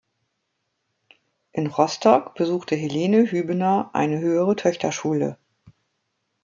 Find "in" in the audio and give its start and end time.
1.51-1.67